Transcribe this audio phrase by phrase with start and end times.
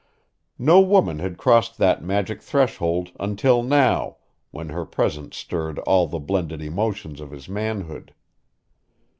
[0.57, 4.17] No woman had crossed that magic threshold until now,
[4.49, 8.11] when her presence stirred all the blended emotions of his manhood.